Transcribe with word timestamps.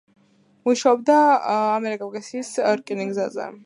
მუშაობდა 0.69 1.19
ამიერკავკასიის 1.59 2.55
რკინიგზაზე. 2.83 3.53